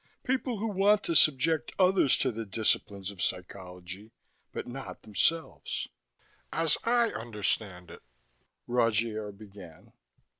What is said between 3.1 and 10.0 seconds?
of psychology, but not themselves." "As I understand it" Rogier began.